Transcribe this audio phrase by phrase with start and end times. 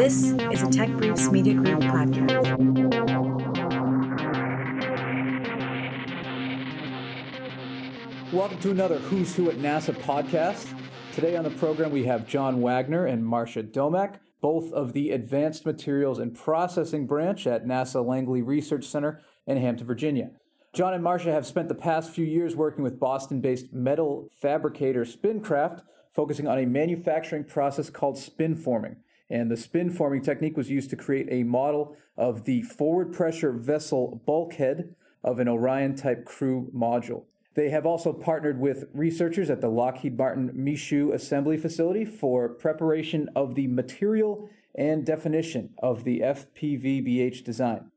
[0.00, 2.32] This is a Tech Briefs Media Group podcast.
[8.32, 10.74] Welcome to another Who's Who at NASA podcast.
[11.12, 15.66] Today on the program, we have John Wagner and Marcia Domack, both of the Advanced
[15.66, 20.30] Materials and Processing branch at NASA Langley Research Center in Hampton, Virginia.
[20.72, 25.04] John and Marcia have spent the past few years working with Boston based metal fabricator
[25.04, 28.96] Spincraft, focusing on a manufacturing process called spin forming.
[29.30, 33.52] And the spin forming technique was used to create a model of the forward pressure
[33.52, 37.24] vessel bulkhead of an Orion type crew module.
[37.54, 43.28] They have also partnered with researchers at the Lockheed Martin Michoud Assembly Facility for preparation
[43.36, 47.90] of the material and definition of the FPVBH design.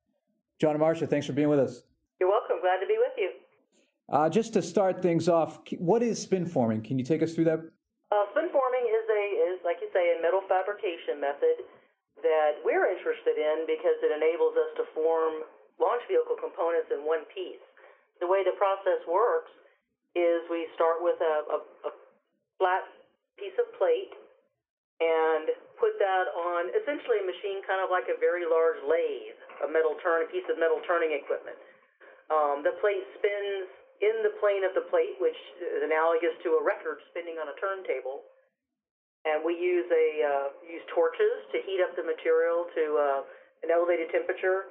[0.60, 1.84] John and Marcia, thanks for being with us.
[2.20, 2.58] You're welcome.
[2.62, 3.32] Glad to be with you.
[4.10, 6.82] Uh, just to start things off, what is spin forming?
[6.82, 7.60] Can you take us through that?
[8.12, 9.24] Uh, spin forming is a
[10.04, 11.64] is like you say a metal fabrication method
[12.22, 15.44] that we're interested in because it enables us to form
[15.80, 17.64] launch vehicle components in one piece.
[18.20, 19.52] The way the process works
[20.14, 21.92] is we start with a, a, a
[22.62, 22.86] flat
[23.36, 24.14] piece of plate
[25.02, 25.50] and
[25.82, 29.98] put that on essentially a machine kind of like a very large lathe, a metal
[30.00, 31.58] turn, a piece of metal turning equipment.
[32.30, 33.68] Um, the plate spins
[34.06, 37.56] in the plane of the plate, which is analogous to a record spinning on a
[37.58, 38.24] turntable
[39.24, 43.20] and we use a uh, use torches to heat up the material to uh,
[43.64, 44.68] an elevated temperature,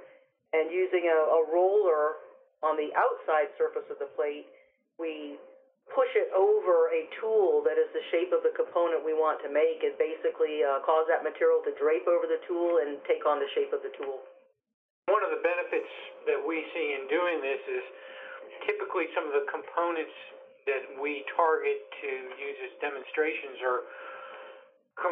[0.53, 2.20] and using a, a roller
[2.61, 4.47] on the outside surface of the plate,
[5.00, 5.41] we
[5.91, 9.50] push it over a tool that is the shape of the component we want to
[9.50, 13.41] make, and basically uh, cause that material to drape over the tool and take on
[13.41, 14.22] the shape of the tool.
[15.11, 15.91] One of the benefits
[16.31, 17.84] that we see in doing this is
[18.69, 20.14] typically some of the components
[20.70, 23.83] that we target to use as demonstrations are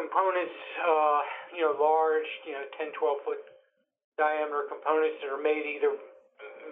[0.01, 1.21] components, uh,
[1.53, 3.41] you know, large, you know, 10, 12 foot
[4.17, 5.93] diameter components that are made either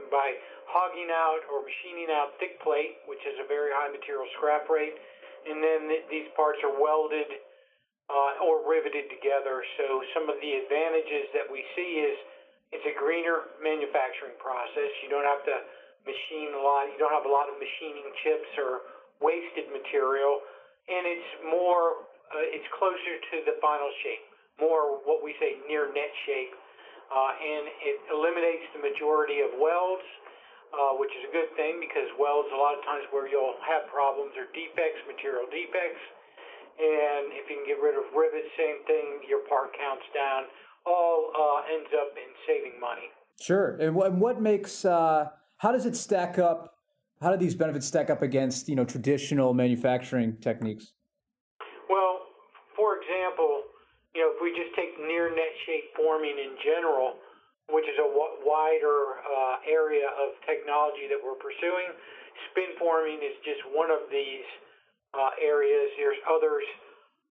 [0.10, 0.34] by
[0.66, 4.98] hogging out or machining out thick plate, which is a very high material scrap rate,
[5.45, 7.30] and then th- these parts are welded
[8.10, 9.62] uh, or riveted together.
[9.78, 12.18] So some of the advantages that we see is
[12.73, 14.89] it's a greener manufacturing process.
[15.06, 15.58] You don't have to
[16.06, 16.89] machine a lot.
[16.89, 18.89] You don't have a lot of machining chips or
[19.22, 20.42] wasted material,
[20.89, 24.26] and it's more uh, it's closer to the final shape,
[24.62, 26.54] more what we say near net shape,
[27.10, 30.06] uh, and it eliminates the majority of welds,
[30.70, 33.89] uh, which is a good thing because welds a lot of times where you'll have
[33.89, 36.04] problems or defects, material defects,
[36.80, 40.48] and if you can get rid of rivets, same thing, your part counts down.
[40.86, 43.12] All uh, ends up in saving money.
[43.42, 43.76] Sure.
[43.82, 46.76] And what, what makes uh, how does it stack up?
[47.22, 50.94] How do these benefits stack up against you know traditional manufacturing techniques?
[54.16, 57.20] You know, if we just take near net shape forming in general,
[57.70, 61.94] which is a w- wider uh, area of technology that we're pursuing,
[62.50, 64.48] spin forming is just one of these
[65.14, 65.94] uh, areas.
[65.95, 66.66] There's others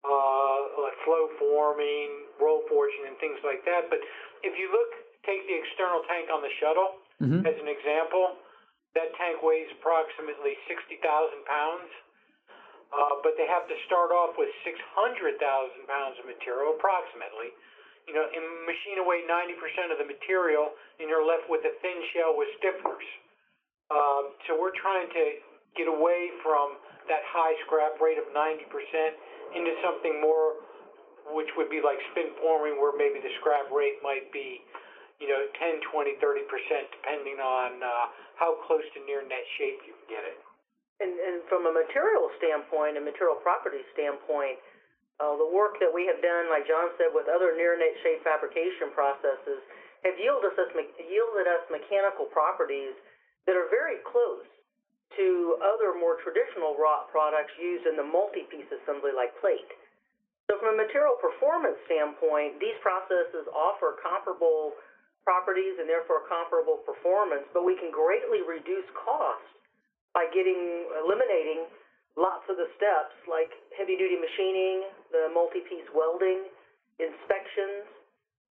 [0.03, 3.87] uh, like flow forming, roll forging, and things like that.
[3.89, 4.03] But
[4.43, 4.91] if you look,
[5.25, 6.91] take the external tank on the shuttle
[7.23, 7.47] mm-hmm.
[7.47, 8.43] as an example.
[8.99, 11.01] That tank weighs approximately 60,000
[11.49, 11.91] pounds.
[12.95, 14.79] Uh, but they have to start off with 600,000
[15.91, 17.51] pounds of material, approximately.
[18.07, 20.71] You know, and machine away 90% of the material,
[21.03, 23.09] and you're left with a thin shell with stiffeners.
[23.91, 25.25] Um, so we're trying to
[25.75, 26.79] get away from
[27.11, 28.63] that high scrap rate of 90%
[29.59, 30.63] into something more,
[31.35, 34.63] which would be like spin forming, where maybe the scrap rate might be,
[35.19, 38.07] you know, 10, 20, 30%, depending on uh,
[38.37, 40.44] how close to near net shape you can get it.
[41.03, 44.63] And, and from a material standpoint a material property standpoint,
[45.19, 48.23] uh, the work that we have done, like John said, with other near net shape
[48.23, 49.63] fabrication processes,
[50.07, 52.95] have yielded us, yielded us mechanical properties
[53.47, 54.47] that are very close
[55.17, 59.71] to other more traditional wrought products used in the multi-piece assembly like plate.
[60.51, 64.77] So from a material performance standpoint, these processes offer comparable
[65.25, 69.47] properties and therefore comparable performance, but we can greatly reduce cost
[70.15, 71.67] by getting eliminating
[72.15, 76.47] lots of the steps like heavy duty machining, the multi piece welding,
[77.03, 77.91] inspections.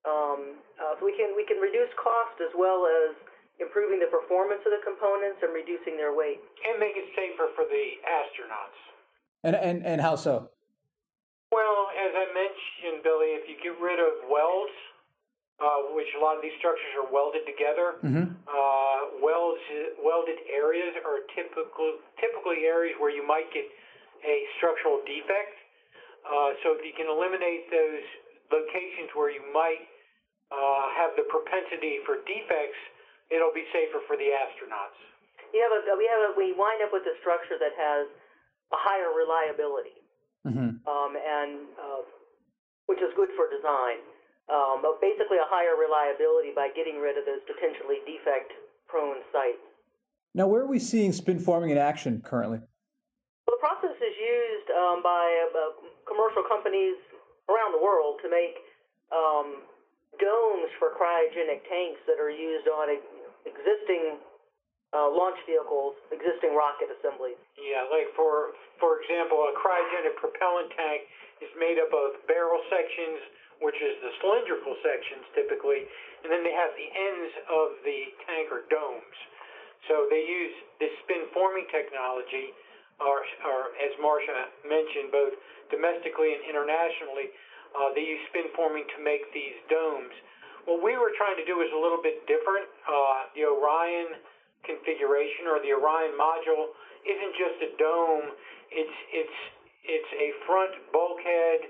[0.02, 3.14] Um, uh, so we can we can reduce cost as well as
[3.62, 6.42] improving the performance of the components and reducing their weight.
[6.66, 8.78] And make it safer for the astronauts.
[9.46, 10.50] And and and how so?
[11.54, 14.74] Well, as I mentioned, Billy, if you get rid of welds
[15.62, 18.02] uh, which a lot of these structures are welded together.
[18.02, 18.34] Mm-hmm.
[18.50, 19.62] Uh, welds,
[20.02, 23.70] welded areas are typical, typically areas where you might get
[24.26, 25.54] a structural defect.
[26.26, 28.02] Uh, so if you can eliminate those
[28.50, 29.86] locations where you might
[30.50, 32.78] uh, have the propensity for defects,
[33.30, 34.98] it'll be safer for the astronauts.
[35.54, 38.10] You have a, we have a, we wind up with a structure that has
[38.74, 40.02] a higher reliability,
[40.42, 40.82] Mm-hmm.
[40.90, 42.02] um, and uh,
[42.90, 44.02] which is good for design.
[44.50, 49.62] Um, but basically, a higher reliability by getting rid of those potentially defect-prone sites.
[50.34, 52.58] Now, where are we seeing spin forming in action currently?
[53.46, 55.76] Well, the process is used um, by uh,
[56.08, 56.98] commercial companies
[57.46, 58.56] around the world to make
[59.12, 59.62] um,
[60.18, 62.90] domes for cryogenic tanks that are used on
[63.46, 64.18] existing
[64.92, 67.40] uh, launch vehicles, existing rocket assemblies.
[67.56, 71.08] Yeah, like for for example, a cryogenic propellant tank
[71.40, 73.20] is made up of barrel sections,
[73.62, 75.86] which is the cylindrical sections typically,
[76.22, 79.18] and then they have the ends of the tank or domes.
[79.90, 82.54] So they use this spin forming technology,
[83.02, 85.34] or, or as Marcia mentioned, both
[85.74, 87.34] domestically and internationally,
[87.74, 90.12] uh, they use spin forming to make these domes.
[90.68, 92.70] What we were trying to do is a little bit different.
[92.86, 94.22] Uh, the Orion
[94.62, 96.70] configuration or the Orion module
[97.02, 98.30] isn't just a dome.
[98.70, 99.38] It's it's
[99.82, 101.66] it's a front bulkhead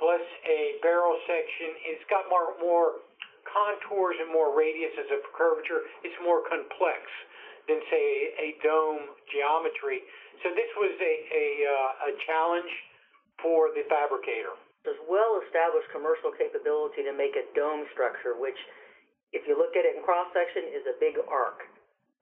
[0.00, 1.76] plus a barrel section.
[1.92, 3.04] It's got more more
[3.44, 5.84] contours and more radius as a curvature.
[6.02, 7.04] It's more complex
[7.68, 8.06] than say
[8.40, 10.02] a, dome geometry.
[10.42, 12.72] So this was a a, uh, a challenge
[13.44, 14.56] for the fabricator.
[14.80, 18.56] There's well-established commercial capability to make a dome structure, which,
[19.36, 21.68] if you look at it in cross section, is a big arc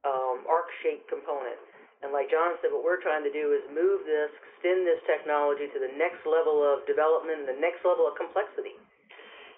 [0.07, 1.59] um, arc-shaped component.
[2.03, 5.67] And like John said, what we're trying to do is move this, extend this technology
[5.75, 8.79] to the next level of development, the next level of complexity.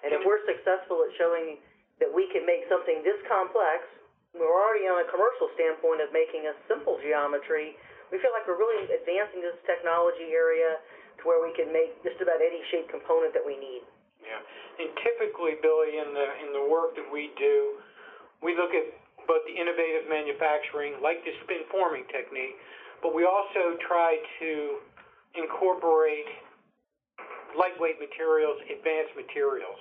[0.01, 1.61] And if we're successful at showing
[2.01, 3.85] that we can make something this complex,
[4.33, 7.77] we're already on a commercial standpoint of making a simple geometry.
[8.09, 10.81] We feel like we're really advancing this technology area
[11.19, 13.85] to where we can make just about any shape component that we need.
[14.21, 14.41] Yeah,
[14.81, 17.81] and typically, Billy, in the in the work that we do,
[18.45, 22.57] we look at both the innovative manufacturing, like the spin forming technique,
[23.01, 24.81] but we also try to
[25.35, 26.29] incorporate
[27.57, 29.79] lightweight materials, advanced materials.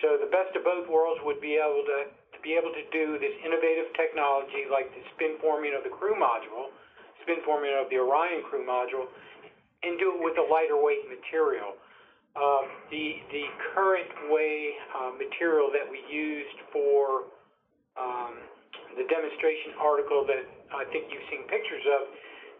[0.00, 3.20] So the best of both worlds would be able to, to be able to do
[3.20, 6.72] this innovative technology like the spin forming of the crew module,
[7.22, 9.06] spin forming of the Orion crew module,
[9.82, 11.78] and do it with a lighter weight material.
[12.32, 13.44] Uh, the the
[13.76, 17.28] current way uh, material that we used for
[17.96, 18.38] um,
[18.96, 22.02] the demonstration article that I think you've seen pictures of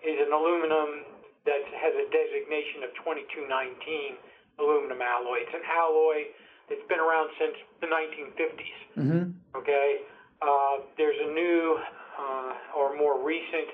[0.05, 1.07] is an aluminum
[1.45, 4.19] that has a designation of 2219
[4.61, 5.43] aluminum alloy.
[5.43, 6.31] It's an alloy
[6.69, 8.81] that's been around since the 1950s.
[8.99, 9.25] Mm-hmm.
[9.59, 9.89] Okay,
[10.41, 11.79] uh, there's a new
[12.19, 13.69] uh, or more recent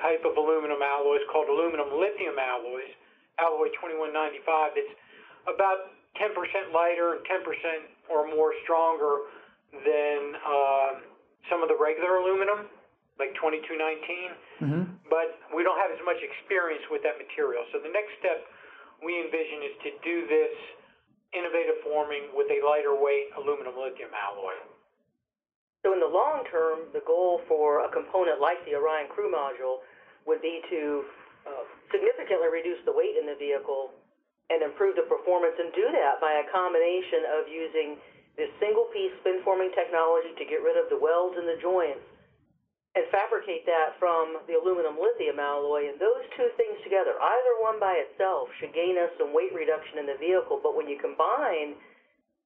[0.00, 2.90] type of aluminum alloys called aluminum lithium alloys,
[3.38, 4.72] alloy 2195.
[4.74, 4.94] That's
[5.46, 6.32] about 10%
[6.72, 7.44] lighter and 10%
[8.10, 9.30] or more stronger
[9.72, 10.90] than uh,
[11.48, 12.68] some of the regular aluminum,
[13.16, 13.80] like 2219,
[14.60, 14.84] mm-hmm.
[15.08, 17.64] but we don't have as much experience with that material.
[17.72, 18.44] So the next step
[19.00, 20.54] we envision is to do this
[21.32, 24.56] innovative forming with a lighter weight aluminum lithium alloy.
[25.82, 29.82] So in the long term, the goal for a component like the Orion crew module
[30.28, 31.02] would be to
[31.42, 33.90] uh, significantly reduce the weight in the vehicle
[34.52, 37.98] and improve the performance and do that by a combination of using
[38.36, 42.04] this single piece spin forming technology to get rid of the welds and the joints
[42.92, 45.88] and fabricate that from the aluminum lithium alloy.
[45.88, 49.96] And those two things together, either one by itself, should gain us some weight reduction
[49.96, 50.60] in the vehicle.
[50.60, 51.76] But when you combine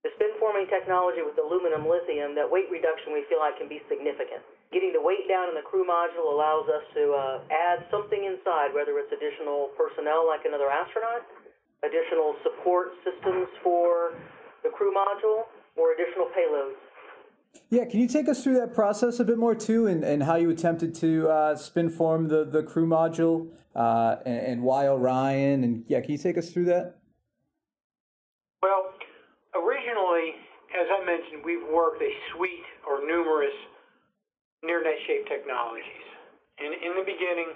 [0.06, 3.82] the spin forming technology with aluminum lithium, that weight reduction we feel like can be
[3.90, 4.38] significant.
[4.70, 8.70] Getting the weight down in the crew module allows us to uh, add something inside,
[8.70, 11.26] whether it's additional personnel like another astronaut,
[11.82, 14.14] additional support systems for
[14.62, 16.74] the crew module, or additional payloads.
[17.70, 20.36] Yeah, can you take us through that process a bit more too, and, and how
[20.36, 25.64] you attempted to uh, spin form the, the crew module uh, and, and, why Orion?
[25.64, 26.96] And yeah, can you take us through that?
[28.62, 28.92] Well,
[29.54, 30.36] originally,
[30.78, 33.54] as I mentioned, we've worked a suite or numerous
[34.62, 36.06] near net shape technologies.
[36.58, 37.52] And in the beginning,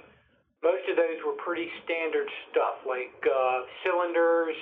[0.62, 4.56] most of those were pretty standard stuff like uh, cylinders,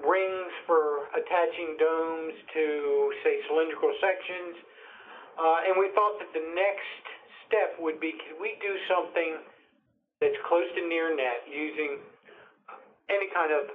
[0.00, 2.64] rings for attaching domes to,
[3.22, 4.56] say, cylindrical sections.
[5.36, 7.04] Uh, and we thought that the next
[7.48, 9.44] step would be could we do something
[10.20, 12.00] that's close to near net using
[13.10, 13.68] any kind of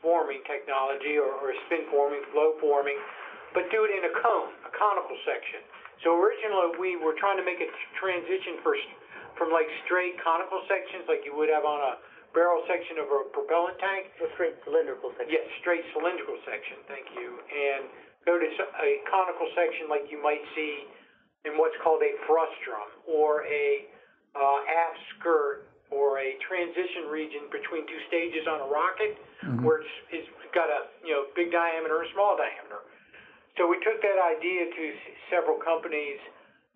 [0.00, 2.96] forming technology or, or spin forming, flow forming,
[3.52, 5.60] but do it in a cone, a conical section.
[6.02, 7.68] So originally we were trying to make a
[8.00, 8.72] transition for,
[9.36, 11.92] from like straight conical sections like you would have on a
[12.32, 14.10] barrel section of a propellant tank.
[14.22, 15.32] A straight cylindrical section.
[15.32, 16.82] Yes, straight cylindrical section.
[16.86, 17.40] Thank you.
[17.50, 17.90] And
[18.26, 20.86] go to a conical section like you might see
[21.48, 23.88] in what's called a frustrum or a
[24.36, 29.64] uh, aft skirt or a transition region between two stages on a rocket mm-hmm.
[29.66, 32.86] where it's, it's got a you know big diameter or small diameter.
[33.58, 34.84] So we took that idea to
[35.28, 36.20] several companies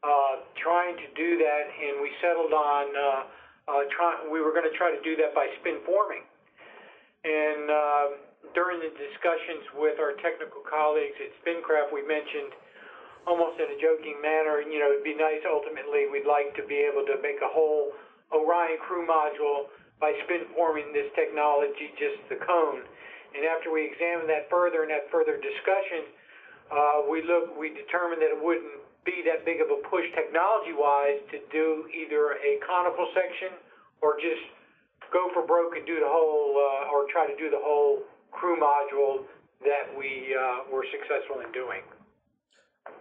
[0.03, 3.21] uh, trying to do that, and we settled on uh,
[3.69, 6.25] uh, try, we were going to try to do that by spin forming.
[7.25, 8.07] And uh,
[8.53, 12.53] during the discussions with our technical colleagues at Spincraft, we mentioned
[13.25, 16.77] almost in a joking manner, you know, it'd be nice ultimately, we'd like to be
[16.85, 17.97] able to make a whole
[18.29, 22.85] Orion crew module by spin forming this technology, just the cone.
[23.33, 26.13] And after we examined that further and had further discussion,
[26.69, 31.21] uh, we look, we determined that it wouldn't be that big of a push technology-wise
[31.31, 33.53] to do either a conical section
[34.01, 34.43] or just
[35.13, 38.57] go for broke and do the whole, uh, or try to do the whole crew
[38.57, 39.25] module
[39.61, 41.81] that we uh, were successful in doing.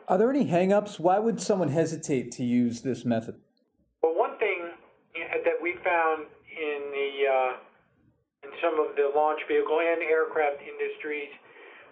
[0.07, 0.99] Are there any hangups?
[0.99, 3.35] Why would someone hesitate to use this method?
[4.01, 4.71] Well, one thing
[5.15, 7.51] that we found in the uh,
[8.43, 11.31] in some of the launch vehicle and aircraft industries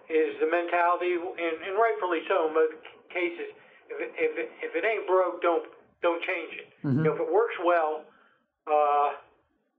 [0.08, 2.76] is the mentality, and, and rightfully so in most
[3.08, 3.48] cases,
[3.92, 5.68] if it, if it, if it ain't broke, don't
[6.00, 6.68] don't change it.
[6.82, 6.98] Mm-hmm.
[6.98, 8.02] You know, if it works well,
[8.66, 9.08] uh,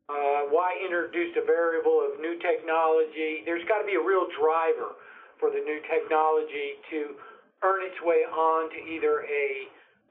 [0.08, 3.44] uh, why introduce a variable of new technology?
[3.44, 4.96] There's got to be a real driver
[5.42, 7.20] for the new technology to
[7.66, 9.48] earn its way onto either a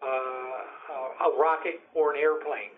[0.03, 2.75] uh, a rocket or an airplane.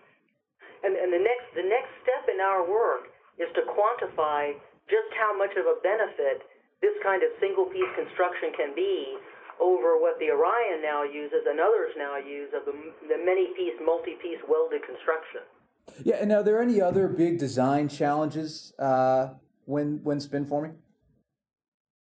[0.85, 3.09] And, and the next the next step in our work
[3.41, 4.53] is to quantify
[4.85, 6.45] just how much of a benefit
[6.85, 9.17] this kind of single piece construction can be
[9.61, 12.75] over what the Orion now uses and others now use of the,
[13.07, 15.43] the many piece, multi piece welded construction.
[16.03, 20.75] Yeah, and are there any other big design challenges uh, when when spin forming?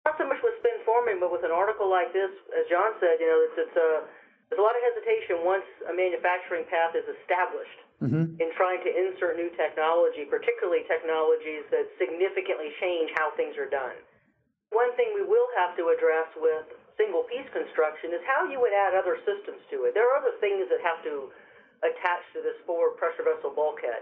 [0.05, 3.19] Not so much with spin forming, but with an article like this, as John said,
[3.19, 3.89] you know, it's, it's a
[4.49, 8.39] there's a lot of hesitation once a manufacturing path is established mm-hmm.
[8.39, 13.99] in trying to insert new technology, particularly technologies that significantly change how things are done.
[14.71, 18.73] One thing we will have to address with single piece construction is how you would
[18.73, 19.93] add other systems to it.
[19.93, 21.31] There are other things that have to
[21.85, 24.01] attach to this forward pressure vessel bulkhead.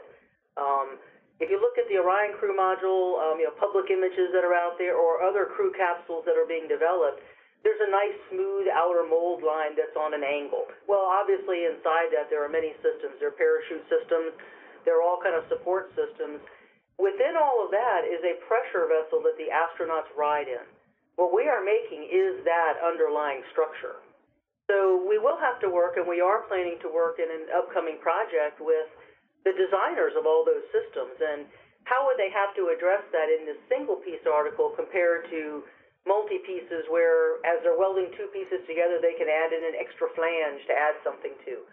[0.56, 0.98] Um,
[1.44, 4.56] if you look at the Orion crew module, um, you know, public images that are
[4.56, 7.20] out there, or other crew capsules that are being developed,
[7.68, 10.64] there's a nice smooth outer mold line that's on an angle.
[10.88, 13.20] Well, obviously inside that there are many systems.
[13.20, 14.38] There are parachute systems.
[14.88, 16.40] There are all kind of support systems.
[16.96, 20.64] Within all of that is a pressure vessel that the astronauts ride in.
[21.16, 24.04] What we are making is that underlying structure.
[24.68, 28.02] So we will have to work, and we are planning to work in an upcoming
[28.02, 28.90] project with
[29.48, 31.16] the designers of all those systems.
[31.22, 31.46] And
[31.86, 35.64] how would they have to address that in this single piece article compared to
[36.04, 40.10] multi pieces where, as they're welding two pieces together, they can add in an extra
[40.18, 41.64] flange to add something to?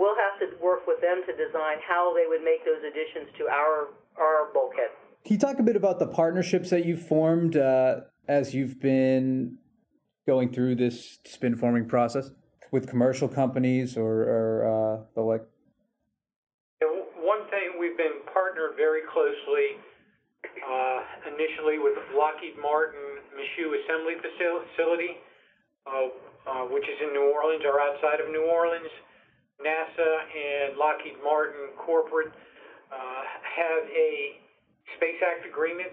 [0.00, 3.46] We'll have to work with them to design how they would make those additions to
[3.46, 4.90] our, our bulkhead.
[5.26, 7.54] Can you talk a bit about the partnerships that you've formed?
[7.54, 9.56] Uh as you've been
[10.26, 12.30] going through this spin forming process
[12.70, 15.42] with commercial companies or, or uh, the like?
[17.28, 19.76] one thing we've been partnered very closely
[20.64, 25.20] uh, initially with Lockheed Martin Michoud Assembly Facility,
[25.84, 26.08] uh,
[26.48, 28.88] uh, which is in New Orleans or outside of New Orleans.
[29.60, 32.32] NASA and Lockheed Martin corporate
[32.88, 34.40] uh, have a
[34.96, 35.92] Space Act agreement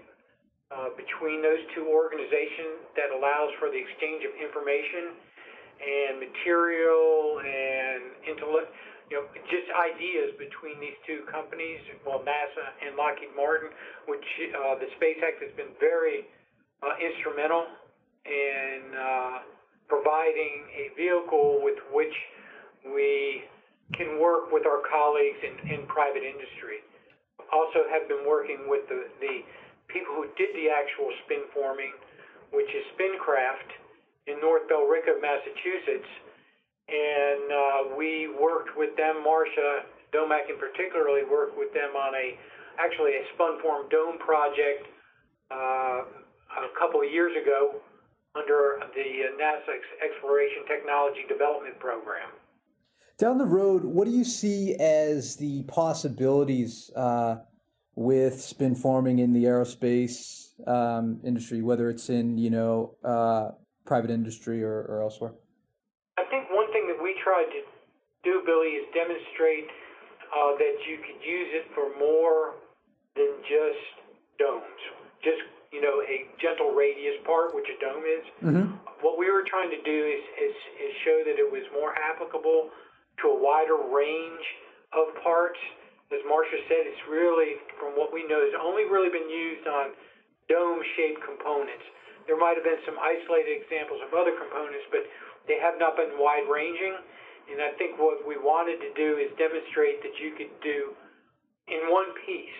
[0.74, 5.14] uh, between those two organizations that allows for the exchange of information
[5.78, 8.72] and material and intellect,
[9.06, 13.70] you know, just ideas between these two companies, well, NASA and Lockheed Martin,
[14.10, 16.26] which uh, the Space Act has been very
[16.82, 17.70] uh, instrumental
[18.26, 19.46] in uh,
[19.86, 22.16] providing a vehicle with which
[22.90, 23.46] we
[23.94, 26.82] can work with our colleagues in, in private industry.
[27.54, 29.46] Also have been working with the, the
[29.88, 31.92] people who did the actual spin forming,
[32.52, 33.70] which is Spincraft
[34.26, 36.10] in North Billerica, Massachusetts.
[36.86, 42.38] And uh, we worked with them, Marcia Domack in particularly worked with them on a
[42.78, 44.86] actually a spun form dome project
[45.50, 47.80] uh, a couple of years ago
[48.36, 49.74] under the NASA
[50.04, 52.28] Exploration Technology Development Program.
[53.18, 57.36] Down the road, what do you see as the possibilities uh,
[57.96, 63.50] with spin forming in the aerospace um, industry, whether it's in you know uh,
[63.84, 65.32] private industry or, or, elsewhere?
[66.18, 67.60] I think one thing that we tried to
[68.22, 69.68] do, Billy, is demonstrate
[70.32, 72.54] uh, that you could use it for more
[73.16, 73.96] than just
[74.38, 74.80] domes.
[75.24, 75.40] Just
[75.72, 78.24] you know, a gentle radius part, which a dome is.
[78.40, 78.66] Mm-hmm.
[79.04, 82.70] What we were trying to do is, is, is show that it was more applicable
[83.20, 84.46] to a wider range
[84.96, 85.60] of parts.
[86.14, 89.90] As Marcia said, it's really, from what we know, has only really been used on
[90.46, 91.82] dome-shaped components.
[92.30, 95.02] There might have been some isolated examples of other components, but
[95.50, 96.94] they have not been wide-ranging.
[97.50, 100.94] And I think what we wanted to do is demonstrate that you could do
[101.66, 102.58] in one piece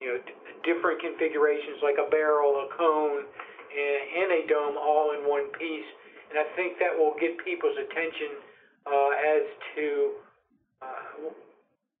[0.00, 0.18] you know,
[0.64, 5.88] different configurations like a barrel, a cone, and, and a dome all in one piece.
[6.32, 8.40] And I think that will get people's attention
[8.88, 9.44] uh, as
[9.76, 9.86] to
[10.80, 11.04] uh,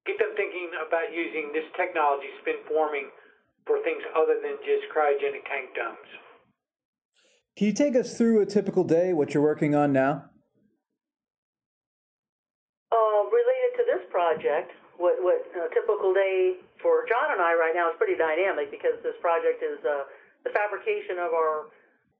[0.06, 3.10] get them thinking about using this technology, spin forming,
[3.66, 6.10] for things other than just cryogenic tank domes.
[7.56, 10.32] Can you take us through a typical day, what you're working on now?
[12.88, 17.76] Uh, related to this project, what, what a typical day for John and I right
[17.76, 20.08] now is pretty dynamic because this project is uh,
[20.44, 21.68] the fabrication of our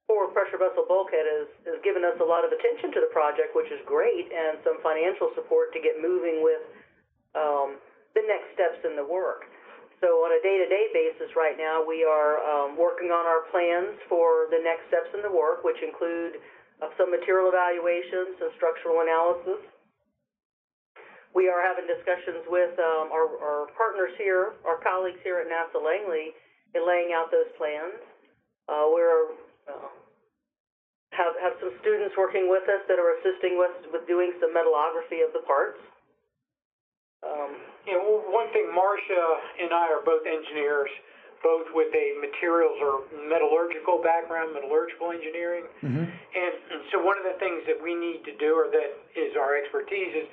[0.05, 3.57] forward pressure vessel bulkhead has, has given us a lot of attention to the project,
[3.57, 6.61] which is great, and some financial support to get moving with
[7.35, 7.79] um,
[8.15, 9.47] the next steps in the work.
[10.01, 14.49] So on a day-to-day basis right now, we are um, working on our plans for
[14.49, 16.41] the next steps in the work, which include
[16.81, 19.61] uh, some material evaluations and structural analysis.
[21.37, 25.79] We are having discussions with um, our, our partners here, our colleagues here at NASA
[25.79, 26.33] Langley,
[26.75, 28.01] in laying out those plans.
[28.67, 29.37] Uh, we're
[29.69, 29.91] uh,
[31.13, 35.21] have have some students working with us that are assisting with with doing some metallography
[35.21, 35.79] of the parts.
[37.23, 37.53] Um,
[37.87, 39.25] You know, one thing, Marcia
[39.61, 40.91] and I are both engineers,
[41.43, 45.65] both with a materials or metallurgical background, metallurgical engineering.
[45.81, 46.05] Mm-hmm.
[46.05, 49.33] And, and so one of the things that we need to do, or that is
[49.41, 50.29] our expertise, is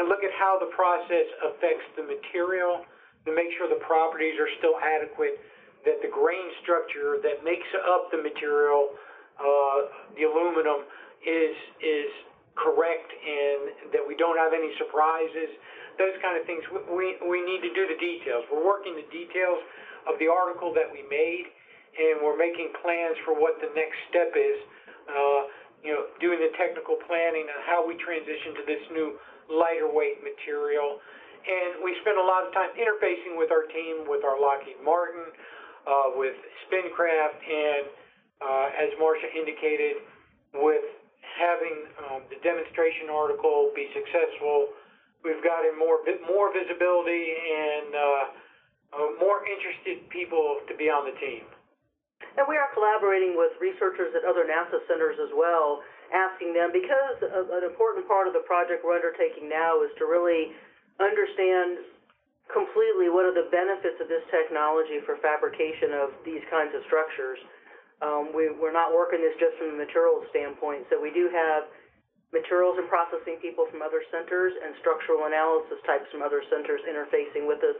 [0.00, 2.88] to look at how the process affects the material,
[3.28, 5.36] to make sure the properties are still adequate,
[5.84, 8.96] that the grain structure that makes up the material,
[9.36, 9.78] uh,
[10.16, 10.88] the aluminum,
[11.22, 11.54] is
[11.84, 12.10] is
[12.56, 15.52] correct, and that we don't have any surprises.
[16.00, 16.64] Those kind of things.
[16.88, 18.48] We we need to do the details.
[18.48, 19.60] We're working the details
[20.08, 21.52] of the article that we made,
[22.00, 24.58] and we're making plans for what the next step is.
[25.04, 25.52] Uh,
[25.84, 29.14] you know, doing the technical planning and how we transition to this new
[29.46, 30.98] lighter weight material.
[31.38, 35.22] And we spend a lot of time interfacing with our team, with our Lockheed Martin,
[35.86, 36.34] uh, with
[36.66, 37.84] Spincraft, and
[38.42, 40.02] uh, as Marcia indicated,
[40.58, 40.97] with
[41.38, 44.74] having um, the demonstration article be successful,
[45.22, 48.24] we've gotten more more visibility and uh,
[48.92, 51.46] uh, more interested people to be on the team.
[52.38, 57.18] And we are collaborating with researchers at other NASA centers as well, asking them because
[57.22, 60.54] an important part of the project we're undertaking now is to really
[60.98, 61.82] understand
[62.50, 67.38] completely what are the benefits of this technology for fabrication of these kinds of structures.
[67.98, 71.66] Um, we, we're not working this just from a materials standpoint, so we do have
[72.30, 77.48] materials and processing people from other centers and structural analysis types from other centers interfacing
[77.48, 77.78] with us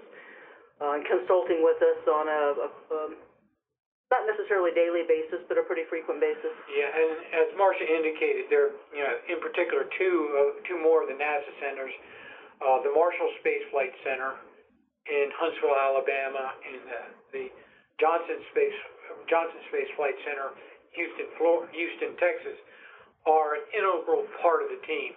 [0.81, 3.01] uh, and consulting with us on a, a, a
[4.09, 6.55] not necessarily daily basis, but a pretty frequent basis.
[6.73, 7.13] Yeah, and
[7.45, 11.53] as Marcia indicated, there, you know, in particular, two uh, two more of the NASA
[11.61, 11.93] centers,
[12.65, 14.41] uh, the Marshall Space Flight Center
[15.13, 17.01] in Huntsville, Alabama, and the,
[17.37, 17.45] the
[18.01, 18.79] Johnson Space
[19.27, 20.55] Johnson Space Flight Center,
[20.95, 22.59] Houston, Florida, Houston, Texas,
[23.27, 25.13] are an integral part of the team.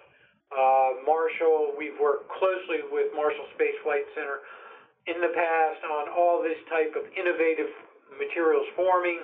[0.52, 4.44] Uh, Marshall, we've worked closely with Marshall Space Flight Center
[5.08, 7.72] in the past on all this type of innovative
[8.20, 9.18] materials forming.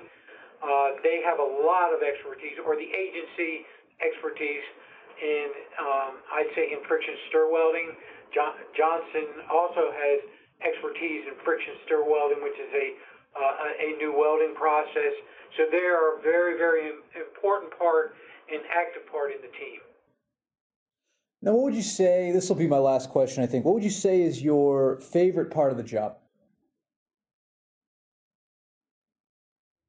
[0.58, 3.62] Uh, they have a lot of expertise, or the agency
[4.02, 4.64] expertise
[5.20, 7.94] in, um, I'd say, in friction stir welding.
[8.34, 10.18] John, Johnson also has
[10.64, 12.86] expertise in friction stir welding, which is a
[13.36, 15.14] uh, a new welding process.
[15.56, 18.14] So they are a very, very important part
[18.52, 19.80] and active part in the team.
[21.40, 22.32] Now, what would you say?
[22.32, 23.64] This will be my last question, I think.
[23.64, 26.18] What would you say is your favorite part of the job?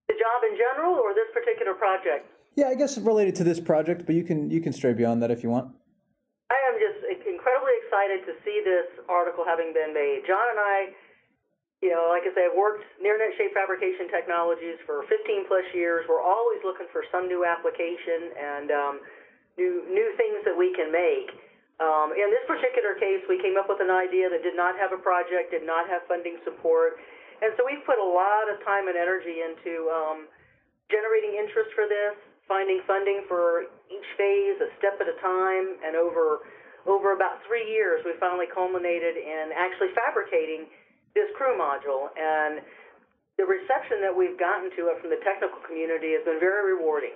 [0.07, 2.29] The job in general or this particular project?
[2.55, 5.31] Yeah, I guess related to this project, but you can you can stray beyond that
[5.31, 5.73] if you want.
[6.51, 10.21] I am just incredibly excited to see this article having been made.
[10.27, 10.89] John and I,
[11.79, 15.63] you know, like I say, I've worked near net shape fabrication technologies for 15 plus
[15.71, 16.03] years.
[16.11, 18.95] We're always looking for some new application and um,
[19.55, 21.31] new new things that we can make.
[21.79, 24.91] Um, in this particular case, we came up with an idea that did not have
[24.91, 26.99] a project, did not have funding support,
[27.39, 30.27] and so we've put a lot of time and energy into um,
[30.91, 32.19] generating interest for this,
[32.51, 36.43] finding funding for each phase, a step at a time, and over
[36.87, 40.67] over about three years, we finally culminated in actually fabricating
[41.15, 42.61] this crew module, and
[43.37, 47.15] the reception that we've gotten to it from the technical community has been very rewarding.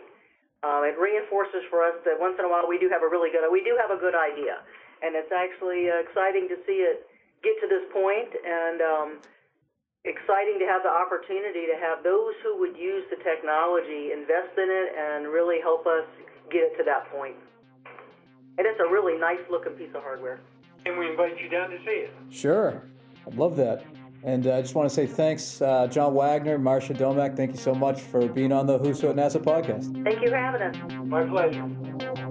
[0.64, 3.28] Um, it reinforces for us that once in a while we do have a really
[3.28, 4.64] good we do have a good idea,
[5.04, 7.04] and it's actually uh, exciting to see it
[7.44, 9.10] get to this point and um,
[10.08, 14.72] exciting to have the opportunity to have those who would use the technology invest in
[14.72, 16.08] it and really help us
[16.52, 17.36] get it to that point.
[18.58, 20.40] And it's a really nice looking piece of hardware.
[20.86, 22.12] And we invite you down to see it.
[22.30, 22.84] Sure.
[23.28, 23.84] I'd love that.
[24.24, 27.36] And uh, I just want to say thanks, uh, John Wagner, Marcia Domack.
[27.36, 30.04] Thank you so much for being on the Who's Who at NASA podcast.
[30.04, 30.76] Thank you for having us.
[31.06, 32.30] My pleasure.